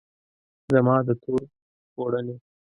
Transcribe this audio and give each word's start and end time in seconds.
زما 0.71 0.95
د 1.07 1.09
تور 1.21 1.41
پوړنې 1.93 2.35